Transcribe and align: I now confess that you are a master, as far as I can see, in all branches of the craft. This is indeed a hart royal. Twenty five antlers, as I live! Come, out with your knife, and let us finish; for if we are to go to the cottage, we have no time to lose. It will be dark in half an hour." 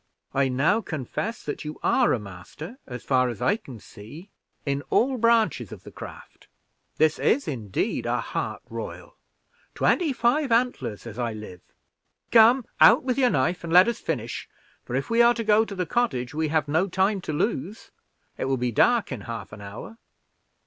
I 0.33 0.49
now 0.49 0.81
confess 0.81 1.43
that 1.43 1.63
you 1.63 1.77
are 1.83 2.11
a 2.11 2.17
master, 2.17 2.79
as 2.87 3.03
far 3.03 3.29
as 3.29 3.39
I 3.39 3.55
can 3.55 3.77
see, 3.79 4.31
in 4.65 4.81
all 4.89 5.15
branches 5.19 5.71
of 5.71 5.83
the 5.83 5.91
craft. 5.91 6.47
This 6.97 7.19
is 7.19 7.47
indeed 7.47 8.07
a 8.07 8.19
hart 8.19 8.63
royal. 8.67 9.15
Twenty 9.75 10.11
five 10.11 10.51
antlers, 10.51 11.05
as 11.05 11.19
I 11.19 11.33
live! 11.33 11.61
Come, 12.31 12.65
out 12.79 13.03
with 13.03 13.19
your 13.19 13.29
knife, 13.29 13.63
and 13.63 13.71
let 13.71 13.87
us 13.87 13.99
finish; 13.99 14.49
for 14.83 14.95
if 14.95 15.11
we 15.11 15.21
are 15.21 15.35
to 15.35 15.43
go 15.43 15.65
to 15.65 15.75
the 15.75 15.85
cottage, 15.85 16.33
we 16.33 16.47
have 16.47 16.67
no 16.67 16.87
time 16.87 17.21
to 17.21 17.31
lose. 17.31 17.91
It 18.39 18.45
will 18.45 18.57
be 18.57 18.71
dark 18.71 19.11
in 19.11 19.21
half 19.21 19.53
an 19.53 19.61
hour." 19.61 19.99